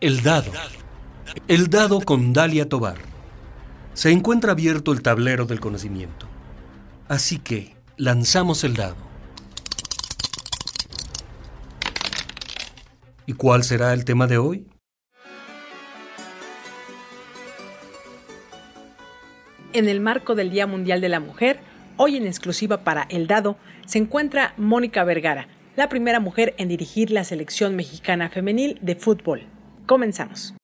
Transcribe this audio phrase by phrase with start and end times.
[0.00, 0.50] El dado.
[1.46, 2.96] El dado con Dalia Tobar.
[3.92, 6.26] Se encuentra abierto el tablero del conocimiento.
[7.06, 8.96] Así que lanzamos el dado.
[13.26, 14.66] ¿Y cuál será el tema de hoy?
[19.74, 21.60] En el marco del Día Mundial de la Mujer,
[21.98, 27.10] hoy en exclusiva para El Dado, se encuentra Mónica Vergara, la primera mujer en dirigir
[27.10, 29.46] la selección mexicana femenil de fútbol.
[29.90, 30.54] Comenzamos.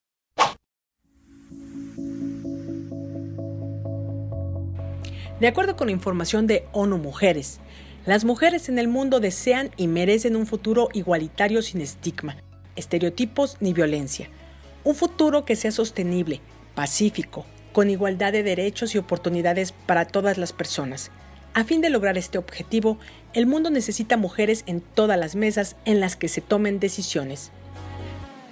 [5.41, 7.59] De acuerdo con información de ONU Mujeres,
[8.05, 12.37] las mujeres en el mundo desean y merecen un futuro igualitario sin estigma,
[12.77, 14.29] estereotipos ni violencia.
[14.85, 16.41] Un futuro que sea sostenible,
[16.77, 21.11] pacífico, con igualdad de derechos y oportunidades para todas las personas.
[21.53, 22.97] A fin de lograr este objetivo,
[23.33, 27.51] el mundo necesita mujeres en todas las mesas en las que se tomen decisiones.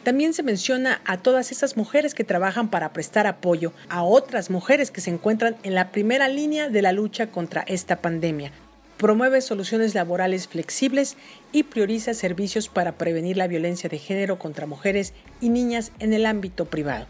[0.04, 4.90] También se menciona a todas esas mujeres que trabajan para prestar apoyo a otras mujeres
[4.90, 8.52] que se encuentran en la primera línea de la lucha contra esta pandemia.
[8.98, 11.16] Promueve soluciones laborales flexibles
[11.52, 16.26] y prioriza servicios para prevenir la violencia de género contra mujeres y niñas en el
[16.26, 17.06] ámbito privado.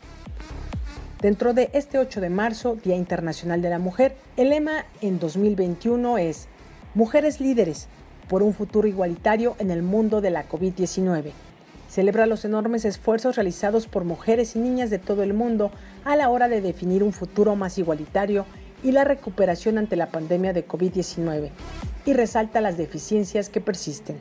[1.21, 6.19] Dentro de este 8 de marzo, Día Internacional de la Mujer, el lema en 2021
[6.19, 6.47] es
[6.95, 7.89] Mujeres líderes
[8.29, 11.33] por un futuro igualitario en el mundo de la COVID-19
[11.95, 15.71] celebra los enormes esfuerzos realizados por mujeres y niñas de todo el mundo
[16.05, 18.47] a la hora de definir un futuro más igualitario
[18.83, 21.51] y la recuperación ante la pandemia de COVID-19
[22.05, 24.19] y resalta las deficiencias que persisten.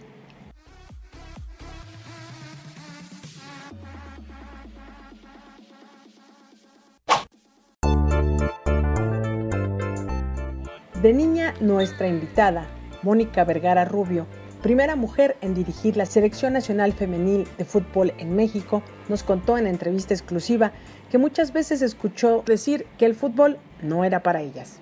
[11.01, 12.67] De niña, nuestra invitada,
[13.01, 14.27] Mónica Vergara Rubio,
[14.63, 19.67] primera mujer en dirigir la Selección Nacional Femenil de Fútbol en México, nos contó en
[19.67, 20.71] entrevista exclusiva
[21.11, 24.81] que muchas veces escuchó decir que el fútbol no era para ellas.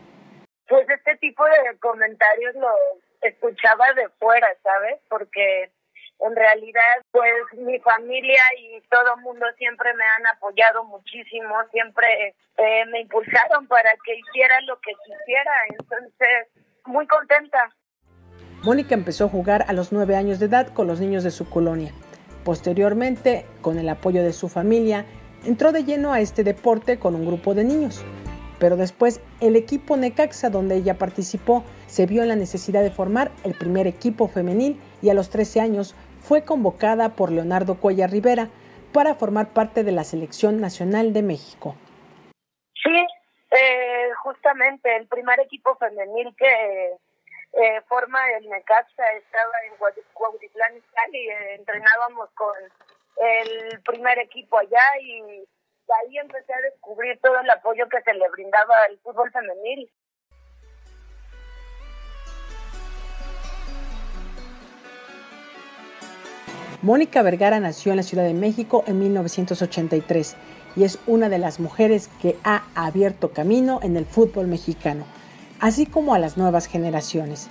[0.69, 2.71] Pues este tipo de comentarios los
[3.21, 5.01] escuchaba de fuera, ¿sabes?
[5.09, 5.71] Porque
[6.19, 12.35] en realidad, pues mi familia y todo el mundo siempre me han apoyado muchísimo, siempre
[12.57, 16.47] eh, me impulsaron para que hiciera lo que quisiera, entonces
[16.85, 17.71] muy contenta.
[18.63, 21.49] Mónica empezó a jugar a los nueve años de edad con los niños de su
[21.49, 21.91] colonia.
[22.43, 25.05] Posteriormente, con el apoyo de su familia,
[25.43, 28.05] entró de lleno a este deporte con un grupo de niños.
[28.59, 33.31] Pero después el equipo Necaxa donde ella participó se vio en la necesidad de formar
[33.43, 38.49] el primer equipo femenil y a los 13 años fue convocada por Leonardo Cuella Rivera
[38.93, 41.75] para formar parte de la Selección Nacional de México.
[42.83, 42.95] Sí,
[43.49, 46.91] eh, justamente el primer equipo femenil que
[47.53, 49.75] eh, forma el Necaxa, estaba en
[50.13, 50.77] Cuautitlán
[51.11, 52.55] y eh, entrenábamos con
[53.17, 58.29] el primer equipo allá y ahí empecé a descubrir todo el apoyo que se le
[58.29, 59.91] brindaba al fútbol femenil.
[66.81, 70.35] Mónica Vergara nació en la Ciudad de México en 1983
[70.77, 75.05] y es una de las mujeres que ha abierto camino en el fútbol mexicano
[75.61, 77.47] así como a las nuevas generaciones.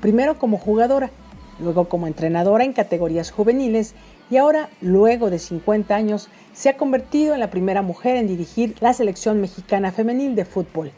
[0.00, 1.10] Primero como jugadora,
[1.58, 3.94] luego como entrenadora en categorías juveniles
[4.30, 8.76] y ahora, luego de 50 años, se ha convertido en la primera mujer en dirigir
[8.80, 10.92] la selección mexicana femenil de fútbol.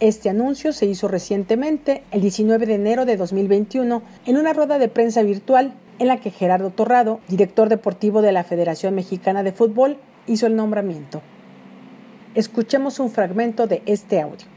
[0.00, 4.88] Este anuncio se hizo recientemente, el 19 de enero de 2021, en una rueda de
[4.88, 9.96] prensa virtual en la que Gerardo Torrado, director deportivo de la Federación Mexicana de Fútbol,
[10.26, 11.22] hizo el nombramiento.
[12.34, 14.55] Escuchemos un fragmento de este audio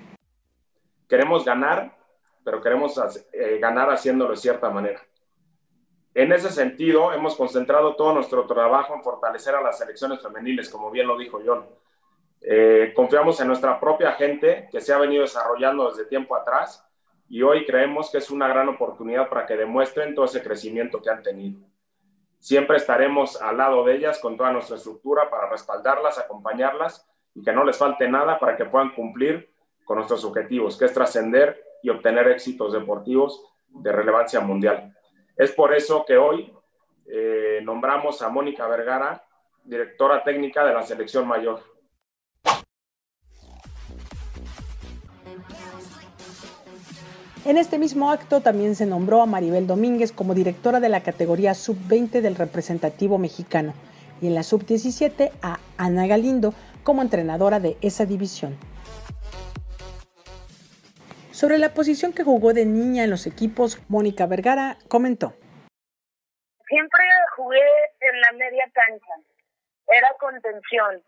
[1.10, 1.98] queremos ganar,
[2.46, 2.98] pero queremos
[3.34, 5.02] eh, ganar haciéndolo de cierta manera.
[6.14, 10.92] En ese sentido, hemos concentrado todo nuestro trabajo en fortalecer a las selecciones femeniles, como
[10.92, 11.68] bien lo dijo John.
[12.42, 16.86] Eh, confiamos en nuestra propia gente que se ha venido desarrollando desde tiempo atrás
[17.28, 21.10] y hoy creemos que es una gran oportunidad para que demuestren todo ese crecimiento que
[21.10, 21.60] han tenido.
[22.40, 27.52] Siempre estaremos al lado de ellas con toda nuestra estructura para respaldarlas, acompañarlas y que
[27.52, 29.49] no les falte nada para que puedan cumplir
[29.90, 34.96] con nuestros objetivos, que es trascender y obtener éxitos deportivos de relevancia mundial.
[35.36, 36.54] Es por eso que hoy
[37.08, 39.24] eh, nombramos a Mónica Vergara,
[39.64, 41.62] directora técnica de la selección mayor.
[47.44, 51.56] En este mismo acto también se nombró a Maribel Domínguez como directora de la categoría
[51.56, 53.74] sub-20 del representativo mexicano
[54.22, 56.54] y en la sub-17 a Ana Galindo
[56.84, 58.56] como entrenadora de esa división.
[61.40, 65.32] Sobre la posición que jugó de niña en los equipos, Mónica Vergara comentó.
[66.68, 67.04] Siempre
[67.38, 67.66] jugué
[68.02, 69.14] en la media cancha.
[69.88, 71.02] era contención.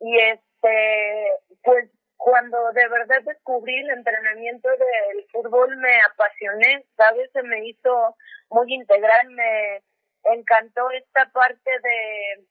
[0.00, 1.28] Y este,
[1.62, 7.30] pues cuando de verdad descubrí el entrenamiento del fútbol me apasioné, ¿sabes?
[7.32, 8.16] Se me hizo
[8.50, 9.84] muy integral, me
[10.24, 12.44] encantó esta parte de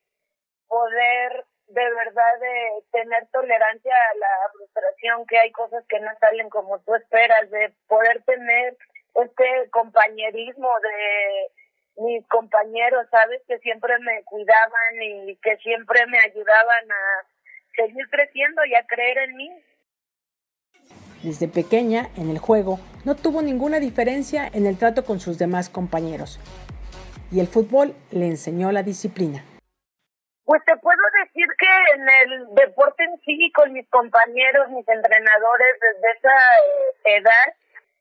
[0.69, 6.49] poder de verdad de tener tolerancia a la frustración, que hay cosas que no salen
[6.49, 8.77] como tú esperas, de poder tener
[9.15, 13.41] este compañerismo de mis compañeros, ¿sabes?
[13.47, 17.27] Que siempre me cuidaban y que siempre me ayudaban a
[17.75, 19.51] seguir creciendo y a creer en mí.
[21.23, 25.69] Desde pequeña, en el juego, no tuvo ninguna diferencia en el trato con sus demás
[25.69, 26.39] compañeros.
[27.31, 29.43] Y el fútbol le enseñó la disciplina.
[30.45, 35.75] Pues te puedo decir que en el deporte en sí, con mis compañeros, mis entrenadores
[35.79, 36.55] desde esa
[37.05, 37.53] eh, edad,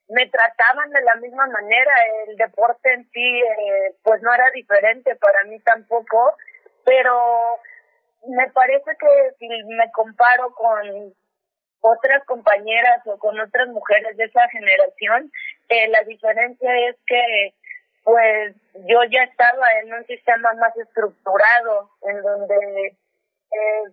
[0.09, 1.93] me trataban de la misma manera.
[2.27, 6.35] El deporte en sí, eh, pues no era diferente para mí tampoco,
[6.85, 7.59] pero
[8.27, 11.13] me parece que si me comparo con
[11.79, 15.31] otras compañeras o con otras mujeres de esa generación,
[15.69, 17.53] eh, la diferencia es que
[18.03, 18.55] pues
[18.87, 23.83] yo ya estaba en un sistema más estructurado, en donde eh,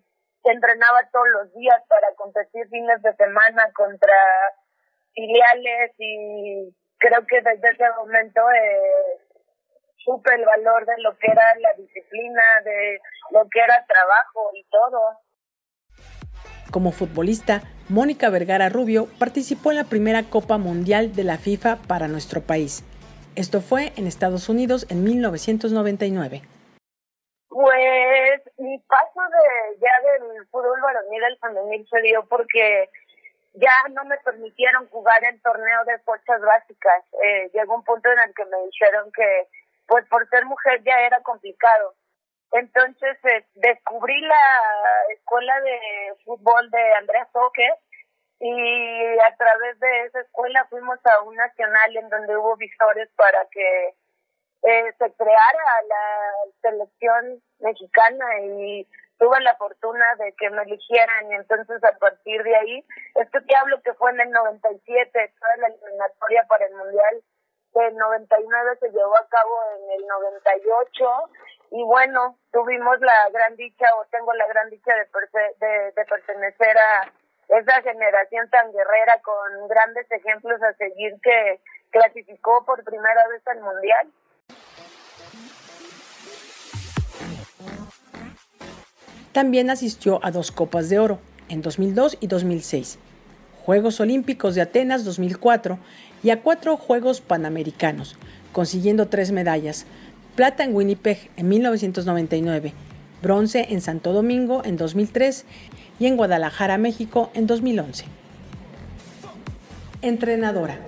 [0.45, 4.17] entrenaba todos los días para competir fines de semana contra
[5.15, 9.21] filiales y creo que desde ese momento eh,
[10.05, 14.65] supe el valor de lo que era la disciplina, de lo que era trabajo y
[14.71, 15.01] todo.
[16.71, 22.07] Como futbolista, Mónica Vergara Rubio participó en la primera Copa Mundial de la FIFA para
[22.07, 22.85] nuestro país.
[23.37, 26.43] Esto fue en Estados Unidos en 1999.
[27.49, 32.89] Pues mi paso de ya del fútbol varonil al femenil se dio porque
[33.55, 37.05] ya no me permitieron jugar en torneo de fuerzas básicas.
[37.23, 39.49] Eh, llegó un punto en el que me dijeron que,
[39.87, 41.95] pues por ser mujer ya era complicado.
[42.53, 44.65] Entonces eh, descubrí la
[45.15, 47.69] escuela de fútbol de Andrea Soque
[48.41, 53.47] y a través de esa escuela fuimos a un nacional en donde hubo visores para
[53.51, 53.95] que
[54.63, 56.33] eh, se creara la
[56.63, 58.89] selección mexicana y
[59.19, 61.31] tuve la fortuna de que me eligieran.
[61.31, 62.85] Y entonces a partir de ahí,
[63.17, 67.23] esto que hablo que fue en el 97, toda la eliminatoria para el Mundial
[67.75, 71.31] del 99 se llevó a cabo en el 98
[71.73, 75.07] y bueno, tuvimos la gran dicha o tengo la gran dicha de,
[75.61, 77.13] de, de pertenecer a
[77.59, 81.61] esa generación tan guerrera con grandes ejemplos a seguir que
[81.91, 84.09] clasificó por primera vez al Mundial.
[89.33, 91.19] También asistió a dos Copas de Oro,
[91.49, 92.99] en 2002 y 2006,
[93.65, 95.79] Juegos Olímpicos de Atenas 2004
[96.23, 98.17] y a cuatro Juegos Panamericanos,
[98.53, 99.87] consiguiendo tres medallas,
[100.35, 102.73] plata en Winnipeg en 1999,
[103.23, 105.45] bronce en Santo Domingo en 2003
[105.99, 108.05] y en Guadalajara, México en 2011.
[110.03, 110.79] Entrenadora.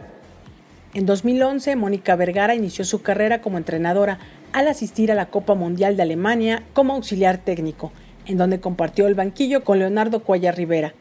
[0.94, 4.18] En 2011, Mónica Vergara inició su carrera como entrenadora
[4.52, 7.92] al asistir a la Copa Mundial de Alemania como auxiliar técnico
[8.26, 10.94] en donde compartió el banquillo con Leonardo Cuaya Rivera.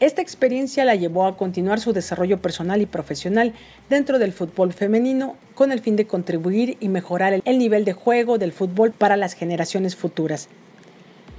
[0.00, 3.52] Esta experiencia la llevó a continuar su desarrollo personal y profesional
[3.88, 8.36] dentro del fútbol femenino con el fin de contribuir y mejorar el nivel de juego
[8.36, 10.48] del fútbol para las generaciones futuras.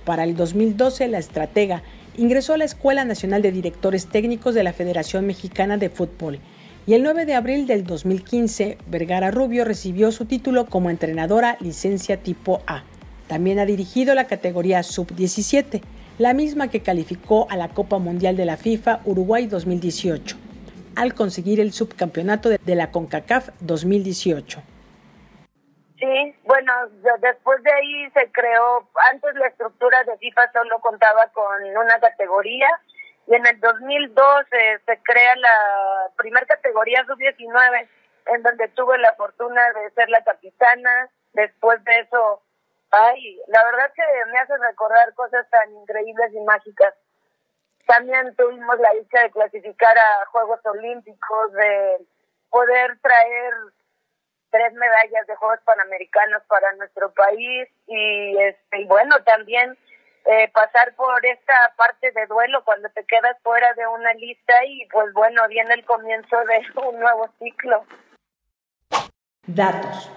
[0.05, 1.83] Para el 2012, la estratega
[2.17, 6.39] ingresó a la Escuela Nacional de Directores Técnicos de la Federación Mexicana de Fútbol
[6.88, 12.17] y el 9 de abril del 2015, Vergara Rubio recibió su título como entrenadora licencia
[12.17, 12.83] tipo A.
[13.27, 15.81] También ha dirigido la categoría Sub-17,
[16.17, 20.38] la misma que calificó a la Copa Mundial de la FIFA Uruguay 2018,
[20.95, 24.62] al conseguir el subcampeonato de la CONCACAF 2018.
[26.00, 26.72] Sí, bueno,
[27.19, 32.69] después de ahí se creó, antes la estructura de FIFA solo contaba con una categoría
[33.27, 34.48] y en el 2012
[34.86, 37.88] se crea la primera categoría sub-19
[38.27, 42.41] en donde tuve la fortuna de ser la capitana, después de eso
[42.92, 46.94] Ay, la verdad que me hace recordar cosas tan increíbles y mágicas.
[47.86, 51.98] También tuvimos la dicha de clasificar a Juegos Olímpicos, de
[52.50, 53.54] poder traer
[54.50, 59.77] tres medallas de Juegos Panamericanos para nuestro país y, este, bueno, también
[60.25, 64.88] eh, pasar por esta parte de duelo cuando te quedas fuera de una lista y
[64.88, 67.86] pues bueno, viene el comienzo de un nuevo ciclo.
[69.46, 70.10] Datos.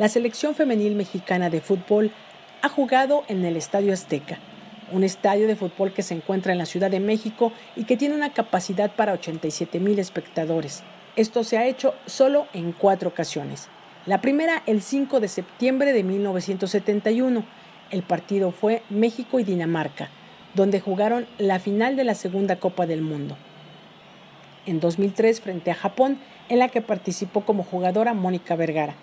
[0.00, 2.10] La selección femenil mexicana de fútbol
[2.62, 4.38] ha jugado en el Estadio Azteca,
[4.92, 8.14] un estadio de fútbol que se encuentra en la Ciudad de México y que tiene
[8.14, 10.82] una capacidad para 87 mil espectadores.
[11.16, 13.68] Esto se ha hecho solo en cuatro ocasiones.
[14.06, 17.44] La primera el 5 de septiembre de 1971.
[17.90, 20.08] El partido fue México y Dinamarca,
[20.54, 23.36] donde jugaron la final de la Segunda Copa del Mundo.
[24.64, 28.94] En 2003 frente a Japón, en la que participó como jugadora Mónica Vergara.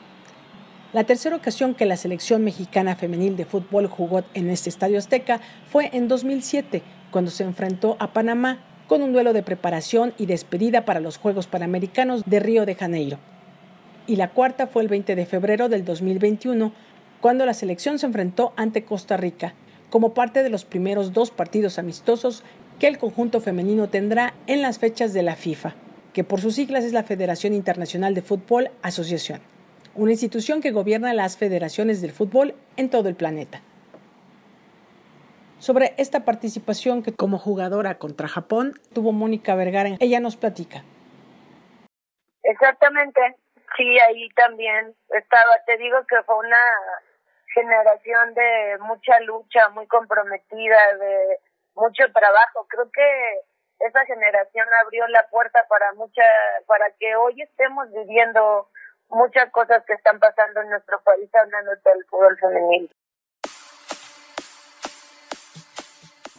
[0.94, 5.41] La tercera ocasión que la selección mexicana femenil de fútbol jugó en este estadio azteca
[5.70, 10.86] fue en 2007, cuando se enfrentó a Panamá con un duelo de preparación y despedida
[10.86, 13.20] para los Juegos Panamericanos de Río de Janeiro.
[14.08, 16.72] Y la cuarta fue el 20 de febrero del 2021,
[17.20, 19.56] cuando la selección se enfrentó ante Costa Rica,
[19.89, 22.44] como parte de los primeros dos partidos amistosos
[22.79, 25.75] que el conjunto femenino tendrá en las fechas de la FIFA,
[26.13, 29.41] que por sus siglas es la Federación Internacional de Fútbol Asociación
[29.98, 33.62] una institución que gobierna las federaciones del fútbol en todo el planeta.
[35.60, 40.84] Sobre esta participación que como jugadora contra Japón tuvo Mónica Vergara, ella nos platica.
[42.44, 43.20] Exactamente,
[43.75, 46.63] sí, ahí también estaba, te digo que fue una
[47.54, 51.39] generación de mucha lucha, muy comprometida, de
[51.74, 52.68] mucho trabajo.
[52.70, 53.42] Creo que
[53.80, 56.24] esa generación abrió la puerta para mucha,
[56.68, 58.70] para que hoy estemos viviendo
[59.09, 62.91] muchas cosas que están pasando en nuestro país hablando del fútbol femenil.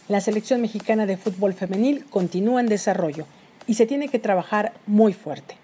[0.08, 3.24] La selección mexicana de fútbol femenil continúa en desarrollo
[3.66, 5.58] y se tiene que trabajar muy fuerte.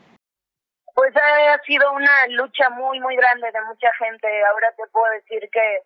[0.95, 4.29] Pues ha sido una lucha muy, muy grande de mucha gente.
[4.45, 5.81] Ahora te puedo decir que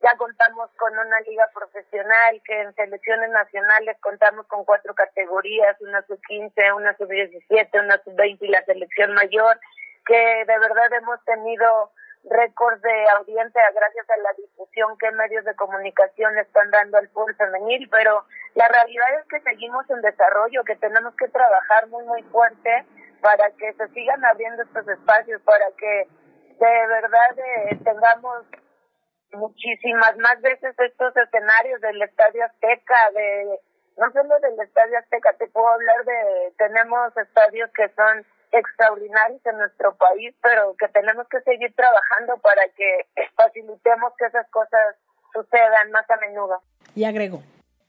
[0.00, 6.00] ya contamos con una liga profesional, que en selecciones nacionales contamos con cuatro categorías, una
[6.06, 9.58] sub-15, una sub-17, una sub-20 y la selección mayor
[10.08, 11.92] que de verdad hemos tenido
[12.24, 17.36] récords de audiencia gracias a la difusión que medios de comunicación están dando al fútbol
[17.36, 18.24] femenil, pero
[18.54, 22.86] la realidad es que seguimos en desarrollo, que tenemos que trabajar muy, muy fuerte
[23.20, 26.08] para que se sigan abriendo estos espacios, para que
[26.58, 28.46] de verdad eh, tengamos
[29.32, 33.60] muchísimas más veces estos escenarios del Estadio Azteca, de
[33.98, 39.58] no solo del Estadio Azteca, te puedo hablar de, tenemos estadios que son extraordinarios en
[39.58, 44.96] nuestro país, pero que tenemos que seguir trabajando para que facilitemos que esas cosas
[45.32, 46.62] sucedan más a menudo.
[46.94, 47.42] Y agrego.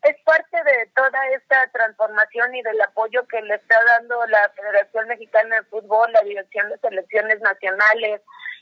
[0.04, 5.08] Es parte de toda esta transformación y del apoyo que le está dando la Federación
[5.08, 8.22] Mexicana de Fútbol, la Dirección de Selecciones Nacionales,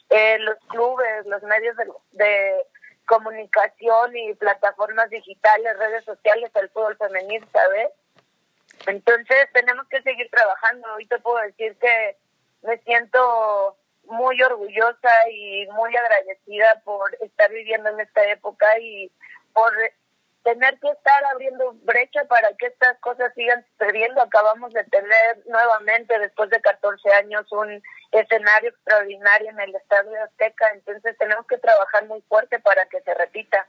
[0.10, 2.66] eh, los clubes, los medios de, de
[3.06, 7.90] comunicación y plataformas digitales, redes sociales, el fútbol femenil, ¿sabes?
[8.86, 10.88] Entonces tenemos que seguir trabajando.
[10.96, 12.18] Hoy te puedo decir que
[12.62, 19.12] me siento muy orgullosa y muy agradecida por estar viviendo en esta época y
[19.54, 19.74] por
[20.44, 24.22] tener que estar abriendo brecha para que estas cosas sigan sucediendo.
[24.22, 30.70] Acabamos de tener nuevamente, después de 14 años, un escenario extraordinario en el Estadio Azteca,
[30.74, 33.68] entonces tenemos que trabajar muy fuerte para que se repita.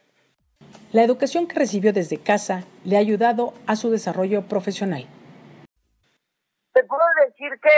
[0.91, 5.05] La educación que recibió desde casa le ha ayudado a su desarrollo profesional.
[6.73, 7.71] Te puedo decir que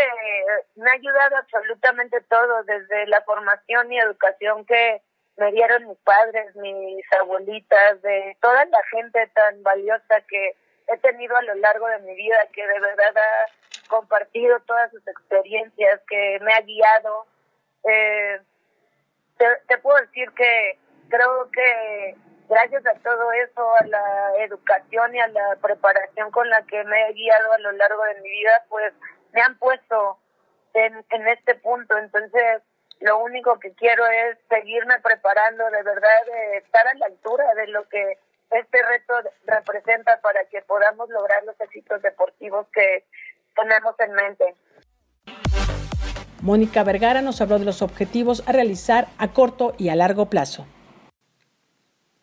[0.76, 5.02] me ha ayudado absolutamente todo, desde la formación y educación que
[5.38, 10.54] me dieron mis padres, mis abuelitas, de toda la gente tan valiosa que
[10.86, 15.04] he tenido a lo largo de mi vida, que de verdad ha compartido todas sus
[15.08, 17.26] experiencias, que me ha guiado.
[17.88, 18.40] Eh,
[19.66, 22.14] te puedo decir que creo que
[22.50, 27.08] gracias a todo eso, a la educación y a la preparación con la que me
[27.08, 28.92] he guiado a lo largo de mi vida, pues
[29.32, 30.18] me han puesto
[30.74, 31.96] en, en este punto.
[31.96, 32.62] Entonces,
[32.98, 37.68] lo único que quiero es seguirme preparando de verdad, de estar a la altura de
[37.68, 38.18] lo que
[38.50, 39.14] este reto
[39.46, 43.04] representa para que podamos lograr los éxitos deportivos que
[43.54, 44.54] tenemos en mente.
[46.42, 50.66] Mónica Vergara nos habló de los objetivos a realizar a corto y a largo plazo.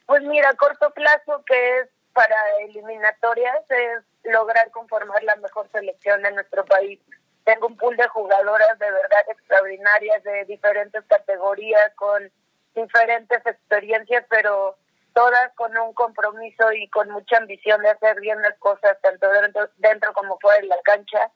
[0.08, 6.26] Pues mira, a corto plazo, que es para eliminatorias, es lograr conformar la mejor selección
[6.26, 7.00] en nuestro país.
[7.44, 12.32] Tengo un pool de jugadoras de verdad extraordinarias de diferentes categorías, con
[12.74, 14.78] diferentes experiencias, pero
[15.14, 19.70] todas con un compromiso y con mucha ambición de hacer bien las cosas, tanto dentro,
[19.78, 21.32] dentro como fuera de la cancha.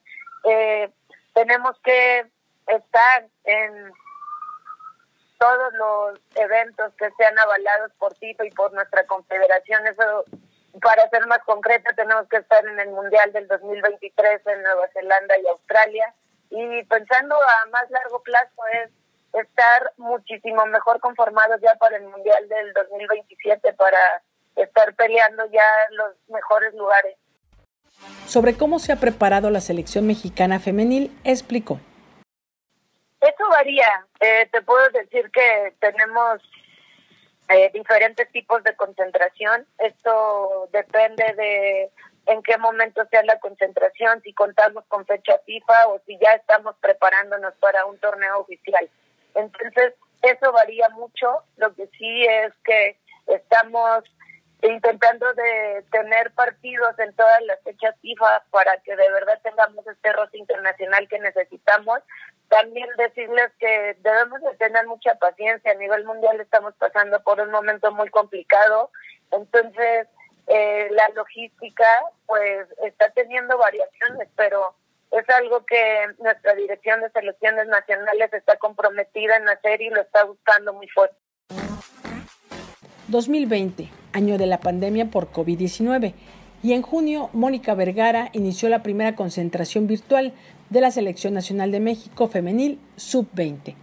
[0.46, 0.90] Eh,
[1.34, 2.25] tenemos que
[2.68, 3.92] estar en
[5.42, 9.88] todos los eventos que sean avalados por FIFA y por nuestra confederación.
[9.88, 10.24] Eso,
[10.80, 15.34] para ser más concreta, tenemos que estar en el Mundial del 2023 en Nueva Zelanda
[15.40, 16.14] y Australia.
[16.52, 18.92] Y pensando a más largo plazo es
[19.34, 24.22] estar muchísimo mejor conformados ya para el Mundial del 2027 para
[24.56, 27.18] estar peleando ya los mejores lugares.
[28.28, 31.80] Sobre cómo se ha preparado la selección mexicana femenil, explicó.
[33.22, 34.06] Eso varía.
[34.20, 36.42] Eh, te puedo decir que tenemos
[37.50, 39.66] eh, diferentes tipos de concentración.
[39.78, 41.92] Esto depende de
[42.28, 46.75] en qué momento sea la concentración, si contamos con fecha FIFA o si ya estamos
[46.80, 48.90] preparándonos para un torneo oficial.
[49.36, 51.44] Entonces, eso varía mucho.
[51.58, 52.98] Lo que sí es que
[53.28, 54.04] estamos
[54.63, 60.13] intentando de tener partidos en todas las fechas FIFA para que de verdad tengamos este
[60.13, 62.00] roce internacional que necesitamos.
[62.51, 65.72] También decirles que debemos de tener mucha paciencia.
[65.72, 68.91] A nivel mundial estamos pasando por un momento muy complicado.
[69.31, 70.10] Entonces,
[70.48, 71.88] eh, la logística
[72.25, 74.75] pues está teniendo variaciones, pero
[75.12, 80.25] es algo que nuestra dirección de selecciones nacionales está comprometida en hacer y lo está
[80.25, 81.15] buscando muy fuerte.
[83.08, 86.13] 2020, año de la pandemia por COVID-19,
[86.63, 90.34] y en junio Mónica Vergara inició la primera concentración virtual
[90.72, 93.75] de la Selección Nacional de México Femenil Sub-20.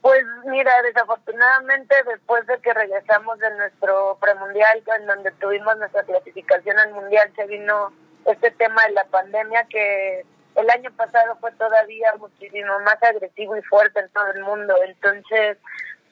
[0.00, 6.78] Pues mira, desafortunadamente después de que regresamos de nuestro premundial, en donde tuvimos nuestra clasificación
[6.78, 7.92] al mundial, se vino
[8.24, 10.24] este tema de la pandemia que
[10.56, 14.74] el año pasado fue todavía muchísimo más agresivo y fuerte en todo el mundo.
[14.82, 15.58] Entonces,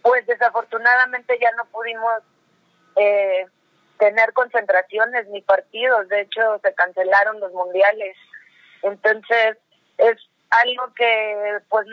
[0.03, 2.23] pues desafortunadamente ya no pudimos
[2.97, 3.47] eh,
[3.99, 6.07] tener concentraciones ni partidos.
[6.09, 8.15] De hecho, se cancelaron los mundiales.
[8.83, 9.59] Entonces,
[9.99, 10.17] es
[10.51, 11.87] algo que pues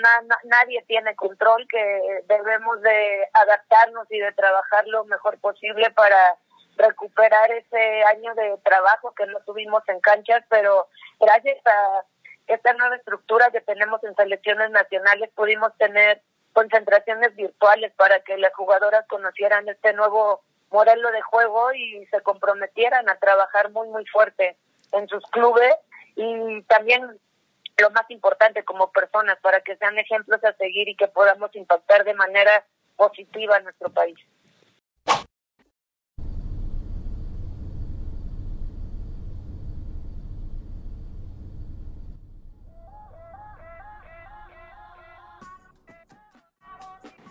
[0.43, 6.35] nadie tiene control, que debemos de adaptarnos y de trabajar lo mejor posible para
[6.77, 10.87] recuperar ese año de trabajo que no tuvimos en canchas, pero
[11.19, 12.03] gracias a
[12.47, 16.21] esta nueva estructura que tenemos en selecciones nacionales pudimos tener
[16.53, 23.09] concentraciones virtuales para que las jugadoras conocieran este nuevo modelo de juego y se comprometieran
[23.09, 24.57] a trabajar muy muy fuerte
[24.91, 25.73] en sus clubes
[26.15, 27.19] y también
[27.77, 32.05] lo más importante como personas para que sean ejemplos a seguir y que podamos impactar
[32.05, 34.17] de manera positiva en nuestro país.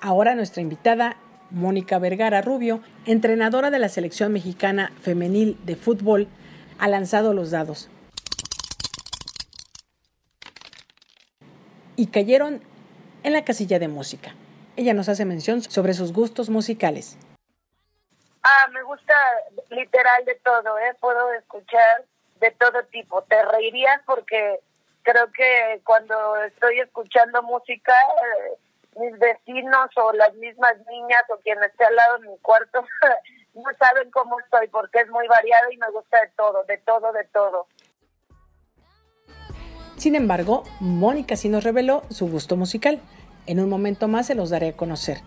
[0.07, 1.17] Ahora nuestra invitada,
[1.51, 6.29] Mónica Vergara Rubio, entrenadora de la selección mexicana femenil de fútbol,
[6.79, 7.89] ha lanzado los dados.
[11.97, 12.63] Y cayeron
[13.23, 14.35] en la casilla de música.
[14.77, 17.17] Ella nos hace mención sobre sus gustos musicales.
[18.43, 19.15] Ah, me gusta
[19.71, 20.95] literal de todo, ¿eh?
[21.01, 22.05] Puedo escuchar
[22.41, 23.23] de todo tipo.
[23.23, 24.61] Te reirías porque
[25.03, 28.59] creo que cuando estoy escuchando música, eh,
[29.01, 32.85] mis vecinos o las mismas niñas o quien esté al lado de mi cuarto
[33.55, 37.13] no saben cómo estoy porque es muy variado y me gusta de todo, de todo,
[37.13, 37.67] de todo.
[40.05, 43.01] Sin embargo, Mónica sí nos reveló su gusto musical.
[43.47, 45.23] En un momento más se los daré a conocer,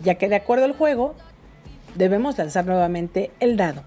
[0.00, 1.14] ya que de acuerdo al juego,
[1.94, 3.84] debemos lanzar nuevamente el dado.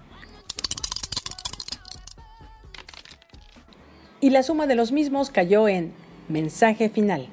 [4.18, 5.94] Y la suma de los mismos cayó en
[6.26, 7.28] mensaje final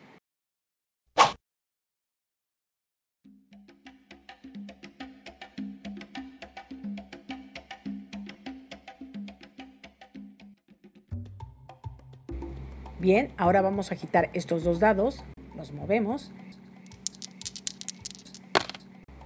[13.02, 15.24] Bien, ahora vamos a agitar estos dos dados,
[15.58, 16.32] los movemos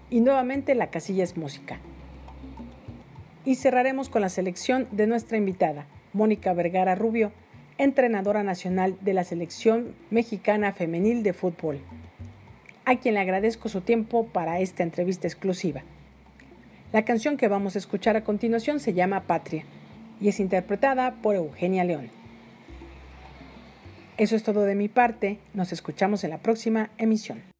[0.10, 1.82] y nuevamente la casilla es música.
[3.44, 7.34] Y cerraremos con la selección de nuestra invitada, Mónica Vergara Rubio,
[7.78, 11.82] entrenadora nacional de la selección mexicana femenil de fútbol,
[12.86, 15.84] a quien le agradezco su tiempo para esta entrevista exclusiva.
[16.94, 19.66] La canción que vamos a escuchar a continuación se llama Patria
[20.22, 22.10] y es interpretada por Eugenia León.
[24.18, 27.55] Eso es todo de mi parte, nos escuchamos en la próxima emisión.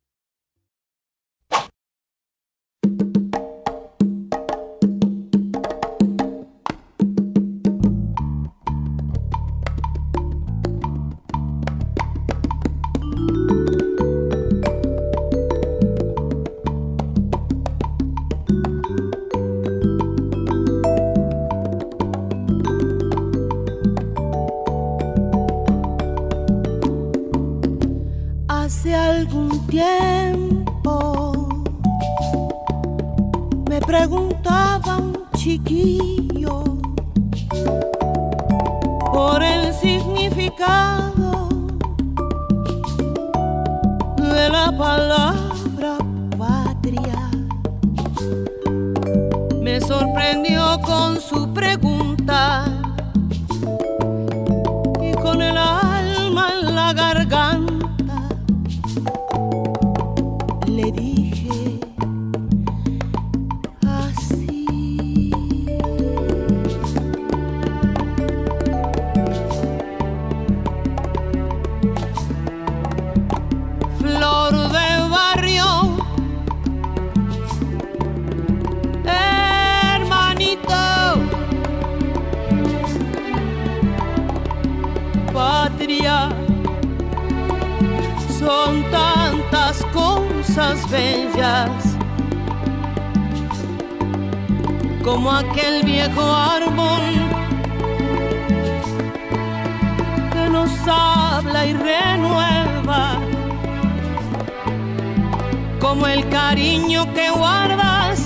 [105.96, 108.20] Como el cariño que guardas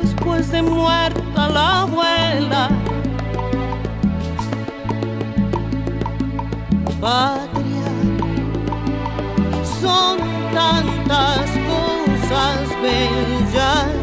[0.00, 2.68] después de muerta la abuela.
[7.00, 7.90] Patria,
[9.80, 10.18] son
[10.54, 14.00] tantas cosas bellas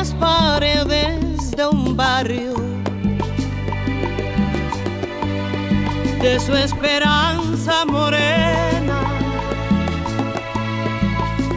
[0.00, 2.39] las paredes de un barrio,
[6.22, 9.00] de su esperanza morena,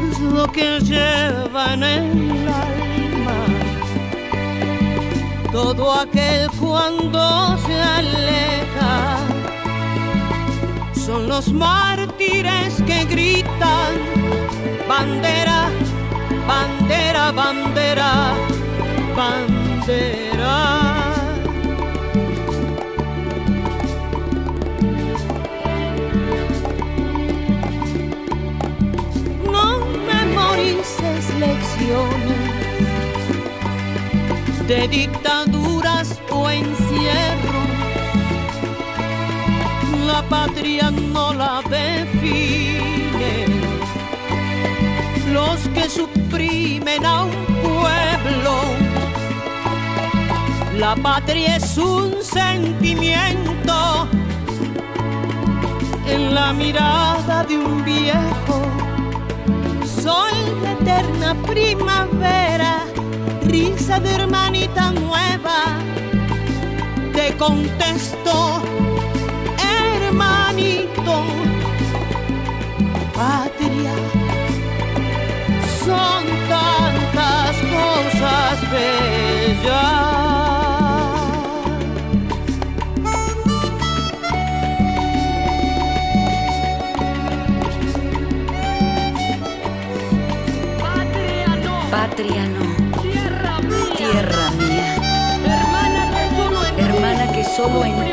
[0.10, 3.46] es lo que lleva en el alma
[5.52, 9.18] todo aquel cuando se aleja.
[11.06, 13.94] Son los mártires que gritan
[14.88, 15.70] bandera
[16.48, 18.34] bandera, bandera,
[19.16, 20.93] bandera.
[34.68, 37.68] De dictaduras o encierros.
[40.08, 43.46] La patria no la define
[45.32, 48.56] los que suprimen a un pueblo.
[50.78, 54.08] La patria es un sentimiento
[56.08, 58.93] en la mirada de un viejo.
[60.04, 62.84] Soy la eterna primavera,
[63.46, 65.80] risa de hermanita nueva.
[67.14, 68.62] Te contesto,
[69.58, 71.24] hermanito,
[73.16, 73.94] patria
[75.86, 80.33] son tantas cosas bellas.
[92.16, 94.96] Patria no, tierra mía, tierra mía.
[96.78, 98.13] hermana que solo en